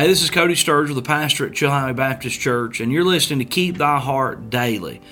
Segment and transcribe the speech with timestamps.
[0.00, 3.44] Hey, this is Cody Sturgill, the pastor at Chilhowee Baptist Church, and you're listening to
[3.44, 5.02] Keep Thy Heart Daily,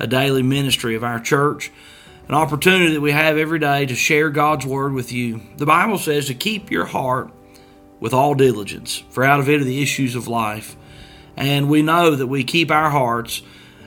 [0.00, 1.70] a daily ministry of our church,
[2.26, 5.42] an opportunity that we have every day to share God's Word with you.
[5.58, 7.30] The Bible says to keep your heart
[8.00, 10.74] with all diligence, for out of it are the issues of life.
[11.36, 13.42] And we know that we keep our hearts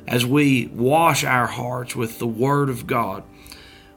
[0.08, 3.24] as we wash our hearts with the Word of God.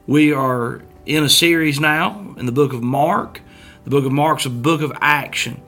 [0.05, 3.39] We are in a series now in the book of Mark.
[3.85, 5.61] The book of Mark's a book of action.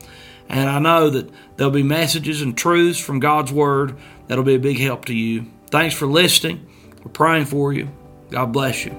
[0.51, 3.97] And I know that there'll be messages and truths from God's Word
[4.27, 5.45] that'll be a big help to you.
[5.69, 6.67] Thanks for listening.
[7.01, 7.89] We're praying for you.
[8.29, 8.91] God bless you.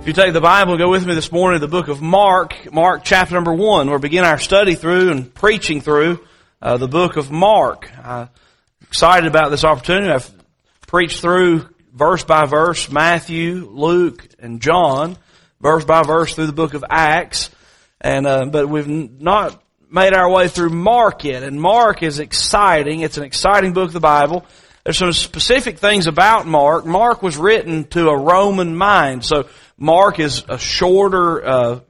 [0.00, 2.72] If you take the Bible, go with me this morning to the book of Mark,
[2.72, 3.90] Mark chapter number one.
[3.90, 6.20] We'll begin our study through and preaching through
[6.62, 7.90] uh, the book of Mark.
[8.02, 8.30] I'm
[8.80, 10.10] excited about this opportunity.
[10.10, 10.32] I've
[10.86, 15.18] preached through verse by verse Matthew, Luke, and John,
[15.60, 17.50] verse by verse through the book of Acts.
[18.00, 23.00] And uh, but we've not made our way through Mark yet, and Mark is exciting.
[23.00, 24.46] It's an exciting book of the Bible.
[24.84, 26.86] There's some specific things about Mark.
[26.86, 31.80] Mark was written to a Roman mind, so Mark is a shorter uh,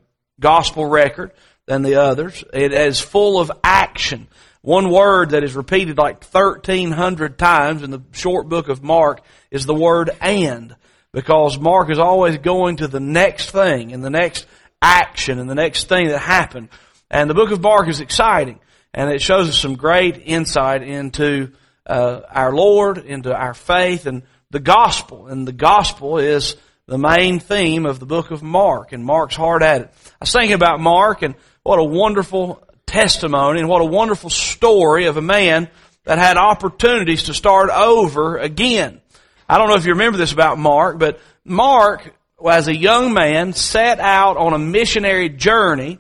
[0.41, 1.33] gospel record
[1.67, 2.43] than the others.
[2.53, 4.29] It is full of action.
[4.63, 9.67] One word that is repeated like 1300 times in the short book of Mark is
[9.67, 10.75] the word and.
[11.13, 14.47] Because Mark is always going to the next thing and the next
[14.81, 16.69] action and the next thing that happened.
[17.11, 18.61] And the book of Mark is exciting,
[18.95, 21.53] and it shows us some great insight into
[21.87, 25.27] uh, our Lord, into our faith, and the gospel.
[25.27, 29.63] And the gospel is the main theme of the book of Mark, and Mark's hard
[29.63, 29.91] at it.
[30.07, 35.07] I was thinking about Mark, and what a wonderful testimony, and what a wonderful story
[35.07, 35.69] of a man
[36.05, 39.01] that had opportunities to start over again.
[39.49, 42.15] I don't know if you remember this about Mark, but Mark,
[42.49, 45.99] as a young man, set out on a missionary journey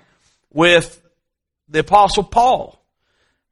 [0.52, 0.99] with
[1.70, 2.76] the apostle Paul.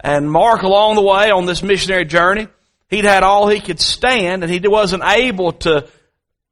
[0.01, 2.49] And Mark along the way on this missionary journey,
[2.89, 5.89] he'd had all he could stand and he wasn't able to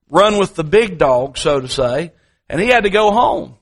[0.08, 2.12] run with the big dog, so to say,
[2.48, 3.56] and he had to go home.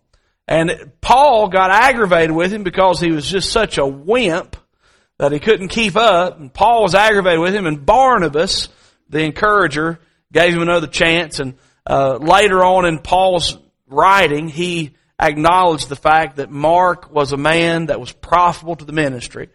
[0.46, 4.56] And Paul got aggravated with him because he was just such a wimp
[5.18, 6.38] that he couldn't keep up.
[6.38, 8.68] And Paul was aggravated with him, and Barnabas,
[9.08, 9.98] the encourager,
[10.32, 11.40] gave him another chance.
[11.40, 11.54] And
[11.86, 13.56] uh, later on in Paul's
[13.86, 18.92] writing, he acknowledged the fact that Mark was a man that was profitable to the
[18.92, 19.48] ministry.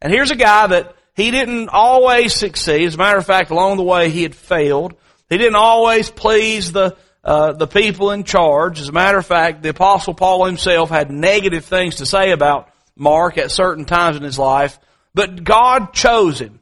[0.00, 2.86] And here's a guy that he didn't always succeed.
[2.86, 4.94] As a matter of fact, along the way he had failed.
[5.30, 8.80] He didn't always please the uh, the people in charge.
[8.80, 12.70] As a matter of fact, the apostle Paul himself had negative things to say about
[12.94, 14.78] Mark at certain times in his life.
[15.12, 16.60] But God chose him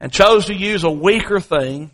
[0.00, 1.90] and chose to use a weaker thing,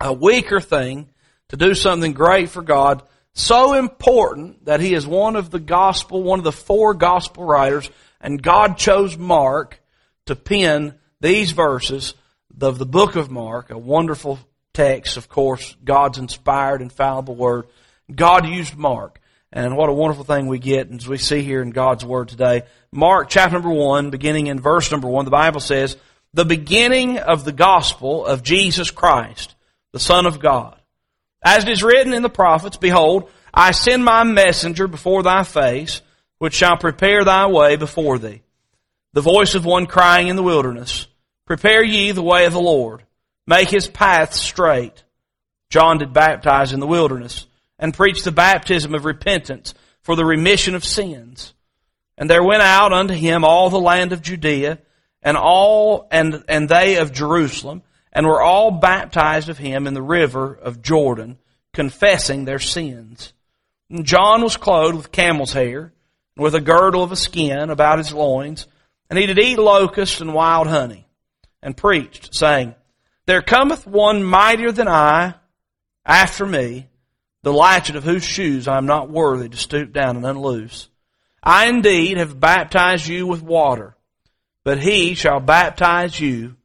[0.00, 1.08] a weaker thing
[1.50, 3.02] to do something great for God
[3.34, 7.90] so important that he is one of the gospel, one of the four gospel writers,
[8.20, 9.80] and God chose Mark
[10.26, 12.14] to pen these verses
[12.60, 14.38] of the book of Mark, a wonderful
[14.72, 17.66] text, of course, God's inspired, infallible word.
[18.12, 19.20] God used Mark.
[19.52, 22.62] And what a wonderful thing we get as we see here in God's Word today.
[22.90, 25.96] Mark chapter number one, beginning in verse number one, the Bible says,
[26.32, 29.54] the beginning of the gospel of Jesus Christ,
[29.92, 30.76] the Son of God
[31.44, 36.00] as it is written in the prophets, Behold, I send my messenger before thy face,
[36.38, 38.42] which shall prepare thy way before thee.
[39.12, 41.06] The voice of one crying in the wilderness,
[41.46, 43.04] Prepare ye the way of the Lord,
[43.46, 45.04] make his path straight.
[45.68, 47.46] John did baptize in the wilderness,
[47.78, 51.52] and preach the baptism of repentance for the remission of sins.
[52.16, 54.78] And there went out unto him all the land of Judea,
[55.22, 57.82] and all and and they of Jerusalem,
[58.14, 61.38] and were all baptized of him in the river of Jordan,
[61.72, 63.32] confessing their sins.
[63.90, 65.92] And John was clothed with camel's hair,
[66.36, 68.66] and with a girdle of a skin about his loins,
[69.10, 71.06] and he did eat locusts and wild honey,
[71.62, 72.74] and preached, saying,
[73.26, 75.34] There cometh one mightier than I
[76.06, 76.88] after me,
[77.42, 80.88] the latchet of whose shoes I am not worthy to stoop down and unloose.
[81.42, 83.96] I indeed have baptized you with water,
[84.64, 86.56] but he shall baptize you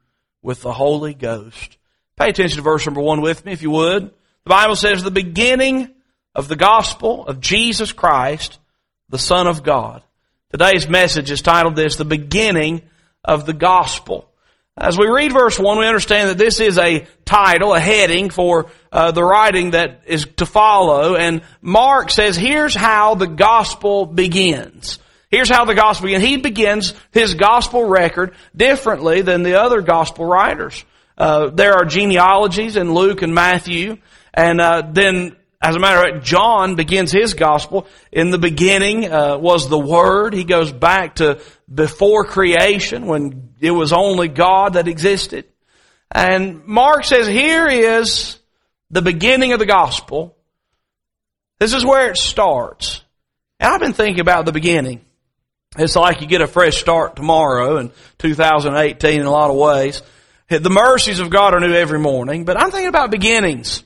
[0.42, 1.78] with the Holy Ghost.
[2.18, 4.04] Pay attention to verse number one with me, if you would.
[4.04, 5.90] The Bible says the beginning
[6.36, 8.60] of the gospel of Jesus Christ,
[9.10, 10.04] the Son of God.
[10.52, 12.82] Today's message is titled this, The Beginning
[13.24, 14.30] of the Gospel.
[14.76, 18.72] As we read verse 1, we understand that this is a title, a heading for
[18.92, 21.16] uh, the writing that is to follow.
[21.16, 25.00] And Mark says, here's how the gospel begins.
[25.30, 26.24] Here's how the gospel begins.
[26.24, 30.84] He begins his gospel record differently than the other gospel writers.
[31.18, 33.98] Uh, there are genealogies in Luke and Matthew,
[34.34, 37.86] and uh, then as a matter of fact, John begins his gospel.
[38.14, 40.34] In the beginning uh, was the Word.
[40.34, 41.42] He goes back to
[41.72, 45.46] before creation when it was only God that existed.
[46.10, 48.38] And Mark says, here is
[48.90, 50.38] the beginning of the gospel.
[51.60, 53.04] This is where it starts.
[53.60, 55.02] And I've been thinking about the beginning.
[55.77, 60.01] It's like you get a fresh start tomorrow in 2018 in a lot of ways.
[60.50, 63.83] The mercies of God are new every morning, but I'm thinking about beginnings.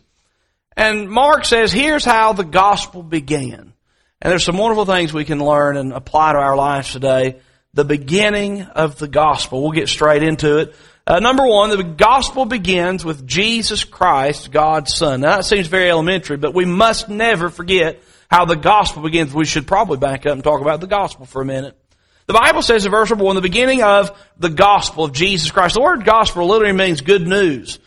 [0.77, 3.73] And Mark says, here's how the gospel began.
[4.21, 7.41] And there's some wonderful things we can learn and apply to our lives today.
[7.73, 9.61] The beginning of the gospel.
[9.61, 10.75] We'll get straight into it.
[11.05, 15.19] Uh, number one, the gospel begins with Jesus Christ, God's Son.
[15.19, 18.01] Now that seems very elementary, but we must never forget
[18.33, 19.31] how the gospel begins.
[19.31, 21.77] We should probably back up and talk about the gospel for a minute.
[22.25, 25.75] The Bible says in verse number one, the beginning of the gospel of Jesus Christ.
[25.75, 27.77] The word gospel literally means good news.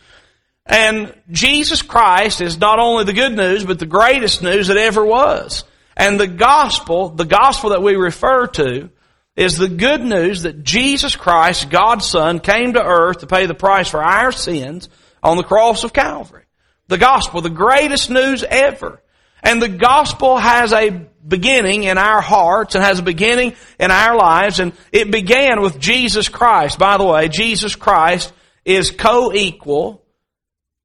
[0.65, 5.03] And Jesus Christ is not only the good news, but the greatest news that ever
[5.03, 5.65] was.
[5.97, 8.89] And the gospel, the gospel that we refer to,
[9.35, 13.53] is the good news that Jesus Christ, God's Son, came to earth to pay the
[13.53, 14.87] price for our sins
[15.21, 16.45] on the cross of Calvary.
[16.87, 19.01] The gospel, the greatest news ever.
[19.43, 20.89] And the gospel has a
[21.27, 24.59] beginning in our hearts and has a beginning in our lives.
[24.59, 26.79] And it began with Jesus Christ.
[26.79, 28.33] By the way, Jesus Christ
[28.65, 30.03] is co-equal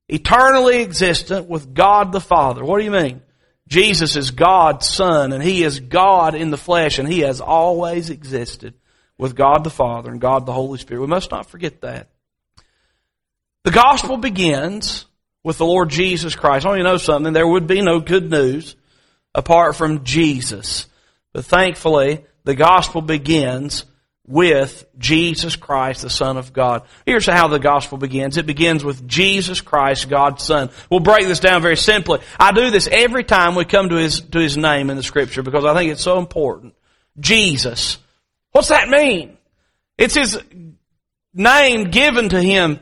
[0.09, 2.65] eternally existent with God the Father.
[2.65, 3.23] What do you mean?
[3.69, 8.11] Jesus is God's Son and He is God in the flesh and He has always
[8.11, 8.75] existed
[9.17, 11.01] with God the Father and God the Holy Spirit.
[11.01, 12.09] We must not forget that.
[13.65, 15.07] The gospel begins
[15.45, 16.65] with the Lord Jesus Christ.
[16.65, 17.33] I want you to know something.
[17.33, 18.77] There would be no good news
[19.35, 20.87] apart from Jesus.
[21.33, 23.85] But thankfully, the gospel begins
[24.27, 26.83] with Jesus Christ, the Son of God.
[27.05, 28.37] Here's how the gospel begins.
[28.37, 30.71] It begins with Jesus Christ, God's Son.
[30.91, 32.21] We'll break this down very simply.
[32.39, 35.43] I do this every time we come to His, to His name in the Scripture
[35.43, 36.75] because I think it's so important.
[37.19, 37.99] Jesus.
[38.53, 39.37] What's that mean?
[39.99, 40.41] It's His
[41.35, 42.79] name given to Him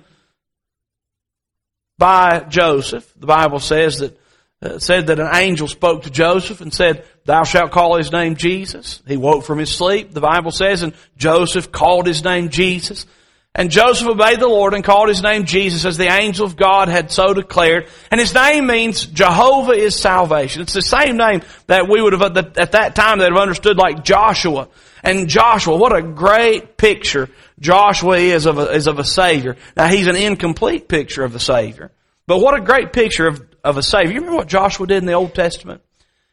[2.01, 3.13] by Joseph.
[3.17, 4.19] The Bible says that
[4.63, 8.37] uh, said that an angel spoke to Joseph and said, Thou shalt call his name
[8.37, 9.03] Jesus.
[9.07, 13.07] He woke from his sleep, the Bible says, and Joseph called his name Jesus.
[13.55, 16.89] And Joseph obeyed the Lord and called his name Jesus as the angel of God
[16.89, 17.89] had so declared.
[18.11, 20.63] And his name means Jehovah is salvation.
[20.63, 24.05] It's the same name that we would have, at that time, they'd have understood like
[24.05, 24.69] Joshua.
[25.03, 27.29] And Joshua, what a great picture
[27.61, 29.57] Joshua is of a, is of a Savior.
[29.77, 31.93] Now he's an incomplete picture of the Savior.
[32.27, 34.13] But what a great picture of, of a Savior.
[34.13, 35.83] You remember what Joshua did in the Old Testament?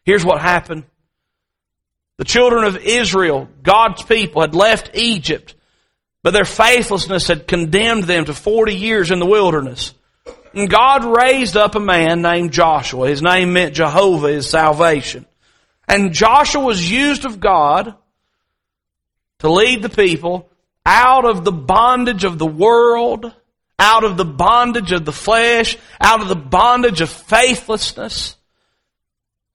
[0.04, 0.86] Here's what happened.
[2.18, 5.54] The children of Israel, God's people, had left Egypt,
[6.24, 9.94] but their faithlessness had condemned them to 40 years in the wilderness.
[10.54, 13.10] And God raised up a man named Joshua.
[13.10, 15.26] His name meant Jehovah is salvation.
[15.88, 17.96] And Joshua was used of God
[19.40, 20.47] to lead the people
[20.88, 23.32] out of the bondage of the world,
[23.78, 28.38] out of the bondage of the flesh, out of the bondage of faithlessness.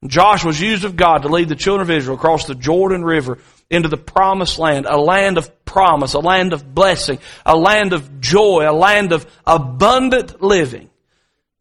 [0.07, 3.39] Joshua was used of God to lead the children of Israel across the Jordan River
[3.71, 8.21] into the promised land, a land of promise, a land of blessing, a land of
[8.21, 10.91] joy, a land of abundant living.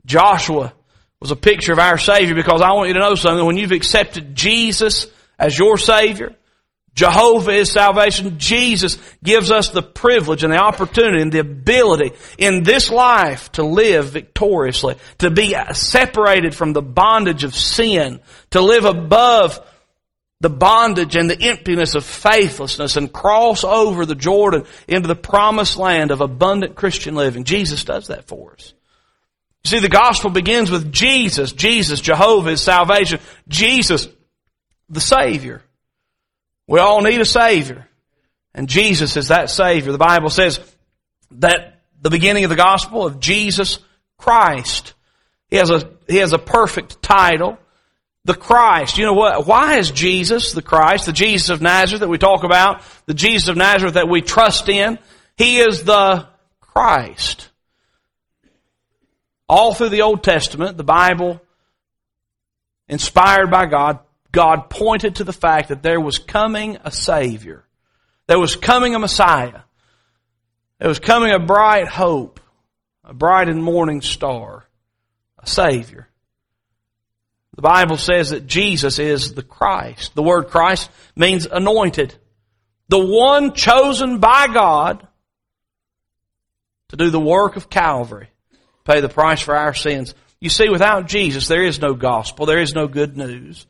[0.05, 0.73] Joshua
[1.21, 3.45] was a picture of our Savior because I want you to know something.
[3.45, 5.07] When you've accepted Jesus
[5.39, 6.35] as your Savior,
[6.93, 8.37] Jehovah is salvation.
[8.37, 13.63] Jesus gives us the privilege and the opportunity and the ability in this life to
[13.63, 18.19] live victoriously, to be separated from the bondage of sin,
[18.51, 19.65] to live above
[20.41, 25.77] the bondage and the emptiness of faithlessness and cross over the Jordan into the promised
[25.77, 27.43] land of abundant Christian living.
[27.43, 28.73] Jesus does that for us.
[29.63, 31.51] You see, the gospel begins with Jesus.
[31.51, 33.19] Jesus, Jehovah is salvation.
[33.47, 34.07] Jesus,
[34.89, 35.63] the Savior.
[36.71, 37.85] We all need a Savior.
[38.53, 39.91] And Jesus is that Savior.
[39.91, 40.61] The Bible says
[41.31, 43.79] that the beginning of the gospel of Jesus
[44.17, 44.93] Christ.
[45.49, 47.59] He has a, he has a perfect title.
[48.23, 48.97] The Christ.
[48.97, 49.45] You know what?
[49.45, 51.07] Why is Jesus the Christ?
[51.07, 52.83] The Jesus of Nazareth that we talk about?
[53.05, 54.97] The Jesus of Nazareth that we trust in?
[55.35, 56.25] He is the
[56.61, 57.49] Christ.
[59.49, 61.41] All through the Old Testament, the Bible,
[62.87, 63.99] inspired by God,
[64.31, 67.65] God pointed to the fact that there was coming a Savior.
[68.27, 69.61] There was coming a Messiah.
[70.79, 72.39] There was coming a bright hope,
[73.03, 74.65] a bright and morning star,
[75.37, 76.07] a Savior.
[77.55, 80.15] The Bible says that Jesus is the Christ.
[80.15, 82.15] The word Christ means anointed.
[82.87, 85.05] The one chosen by God
[86.89, 88.29] to do the work of Calvary,
[88.83, 90.13] pay the price for our sins.
[90.39, 92.45] You see, without Jesus, there is no gospel.
[92.45, 93.65] There is no good news.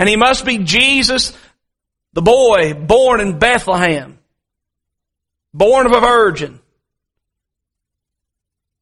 [0.00, 1.36] And he must be Jesus,
[2.14, 4.18] the boy born in Bethlehem,
[5.52, 6.58] born of a virgin.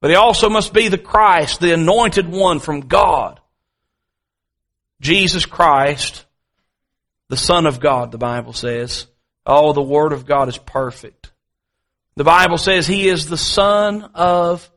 [0.00, 3.40] But he also must be the Christ, the anointed one from God.
[5.00, 6.24] Jesus Christ,
[7.26, 9.08] the Son of God, the Bible says.
[9.44, 11.32] Oh, the Word of God is perfect.
[12.14, 14.70] The Bible says He is the Son of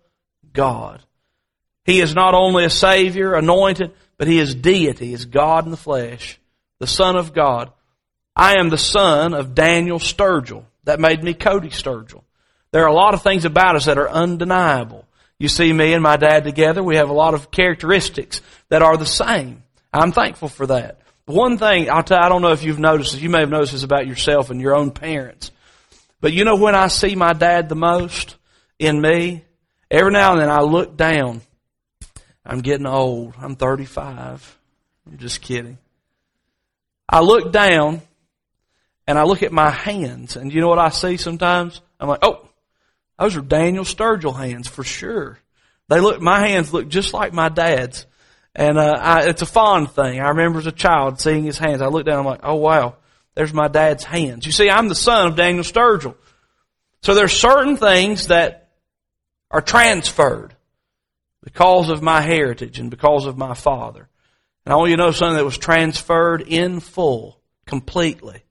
[0.53, 1.03] God.
[1.85, 5.77] He is not only a Savior, anointed, but He is deity, is God in the
[5.77, 6.39] flesh,
[6.77, 7.71] the Son of God.
[8.35, 10.65] I am the son of Daniel Sturgill.
[10.83, 12.21] That made me Cody Sturgill.
[12.69, 15.07] There are a lot of things about us that are undeniable.
[15.39, 18.95] You see me and my dad together, we have a lot of characteristics that are
[18.95, 19.63] the same.
[19.91, 21.01] I'm thankful for that.
[21.25, 23.73] One thing, I'll tell, I don't know if you've noticed this, you may have noticed
[23.73, 25.49] this about yourself and your own parents.
[26.19, 28.35] But you know when I see my dad the most
[28.77, 29.45] in me?
[29.89, 31.41] Every now and then I look down.
[32.45, 33.33] I'm getting old.
[33.39, 34.59] I'm 35.
[35.07, 35.77] I'm just kidding.
[37.07, 38.01] I look down
[39.07, 41.81] and I look at my hands and you know what I see sometimes?
[41.99, 42.47] I'm like, oh,
[43.19, 45.37] those are Daniel Sturgill hands for sure.
[45.89, 48.05] They look, my hands look just like my dad's.
[48.55, 50.19] And uh, I, it's a fond thing.
[50.19, 51.81] I remember as a child seeing his hands.
[51.81, 52.19] I look down.
[52.19, 52.95] I'm like, oh wow,
[53.35, 54.45] there's my dad's hands.
[54.45, 56.15] You see, I'm the son of Daniel Sturgill.
[57.01, 58.69] So there's certain things that
[59.49, 60.55] are transferred
[61.43, 64.07] because of my heritage and because of my father.
[64.65, 68.43] And I want you to know something that was transferred in full, completely,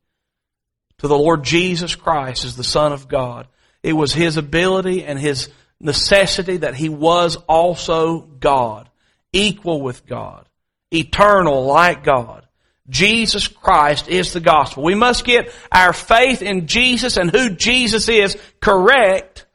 [0.99, 3.47] to the Lord Jesus Christ as the Son of God.
[3.83, 5.49] It was His ability and His
[5.81, 8.91] necessity that He was also God
[9.33, 10.49] equal with God,
[10.91, 12.47] eternal like God.
[12.89, 14.83] Jesus Christ is the gospel.
[14.83, 19.47] We must get our faith in Jesus and who Jesus is correct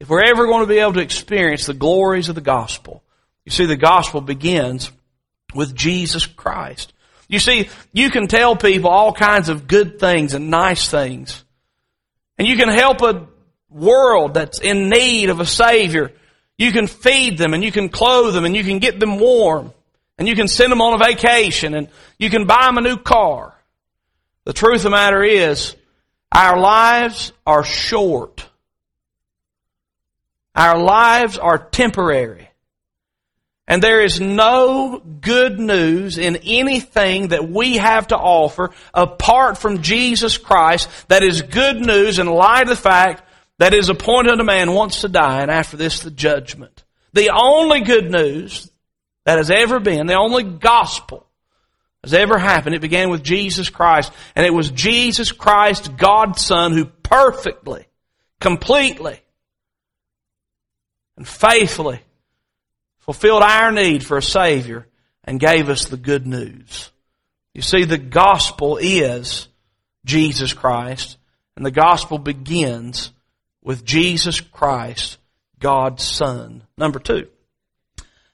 [0.00, 3.02] if we're ever going to be able to experience the glories of the gospel.
[3.44, 4.90] You see, the gospel begins
[5.54, 6.92] with Jesus Christ.
[7.28, 11.44] You see, you can tell people all kinds of good things and nice things.
[12.38, 13.26] And you can help a
[13.70, 16.12] world that's in need of a Savior
[16.56, 19.72] you can feed them and you can clothe them and you can get them warm
[20.18, 22.96] and you can send them on a vacation and you can buy them a new
[22.96, 23.54] car.
[24.44, 25.74] The truth of the matter is,
[26.30, 28.46] our lives are short.
[30.54, 32.48] Our lives are temporary.
[33.66, 39.82] And there is no good news in anything that we have to offer apart from
[39.82, 43.22] Jesus Christ that is good news in light of the fact
[43.58, 46.84] that is appointed a man wants to die, and after this, the judgment.
[47.14, 48.70] The only good news
[49.24, 51.26] that has ever been, the only gospel
[52.02, 54.12] has ever happened, it began with Jesus Christ.
[54.36, 57.86] And it was Jesus Christ, God's Son, who perfectly,
[58.40, 59.20] completely,
[61.16, 62.00] and faithfully
[62.98, 64.86] fulfilled our need for a Savior
[65.24, 66.90] and gave us the good news.
[67.52, 69.48] You see, the gospel is
[70.04, 71.18] Jesus Christ,
[71.56, 73.12] and the gospel begins
[73.62, 75.18] with Jesus Christ,
[75.58, 76.64] God's Son.
[76.76, 77.28] Number two,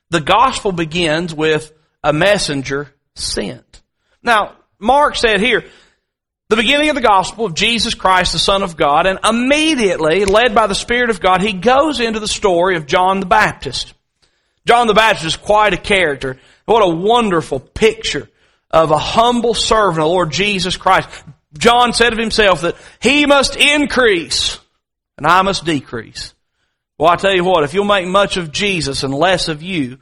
[0.09, 1.73] the gospel begins with
[2.03, 3.83] a messenger sent.
[4.23, 5.65] Now, Mark said here,
[6.51, 10.53] the beginning of the gospel of Jesus Christ, the Son of God, and immediately, led
[10.53, 13.95] by the Spirit of God, he goes into the story of John the Baptist.
[14.67, 16.39] John the Baptist is quite a character.
[16.67, 18.29] What a wonderful picture
[18.69, 21.09] of a humble servant of the Lord Jesus Christ.
[21.57, 24.59] John said of himself that he must increase
[25.17, 26.35] and I must decrease.
[26.99, 29.99] Well, I tell you what, if you'll make much of Jesus and less of you,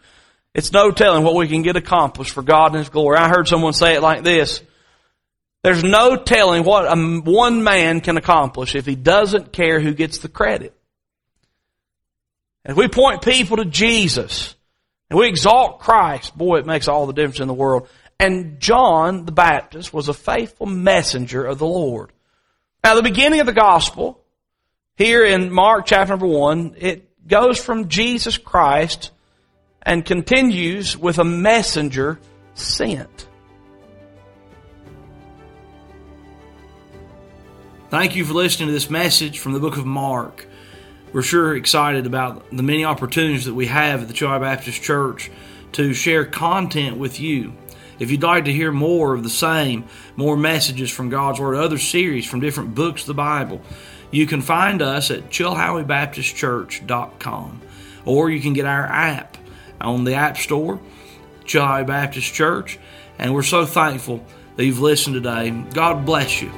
[0.54, 3.18] it's no telling what we can get accomplished for God and His glory.
[3.18, 4.62] I heard someone say it like this.
[5.62, 10.18] There's no telling what a, one man can accomplish if he doesn't care who gets
[10.18, 10.74] the credit.
[12.64, 14.54] If we point people to Jesus
[15.10, 17.88] and we exalt Christ, boy, it makes all the difference in the world.
[18.20, 22.12] And John the Baptist was a faithful messenger of the Lord.
[22.84, 24.20] Now, the beginning of the gospel
[24.96, 29.10] here in Mark chapter number one, it goes from Jesus Christ
[29.82, 32.18] and continues with a messenger
[32.54, 33.27] sent.
[37.90, 40.46] Thank you for listening to this message from the book of Mark.
[41.10, 45.30] We're sure excited about the many opportunities that we have at the Chilhowee Baptist Church
[45.72, 47.54] to share content with you.
[47.98, 51.78] If you'd like to hear more of the same, more messages from God's Word, other
[51.78, 53.62] series from different books of the Bible,
[54.10, 57.62] you can find us at chilhoweebaptistchurch.com
[58.04, 59.38] or you can get our app
[59.80, 60.78] on the App Store,
[61.46, 62.78] Chilhowee Baptist Church.
[63.18, 64.26] And we're so thankful
[64.56, 65.52] that you've listened today.
[65.72, 66.52] God bless you.